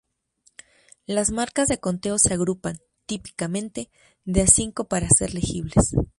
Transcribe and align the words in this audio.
Las 1.05 1.29
marcas 1.29 1.67
de 1.67 1.79
conteo 1.79 2.17
se 2.17 2.33
agrupan, 2.33 2.79
típicamente, 3.05 3.91
de 4.25 4.41
a 4.41 4.47
cinco 4.47 4.85
para 4.87 5.07
ser 5.07 5.35
legibles. 5.35 5.93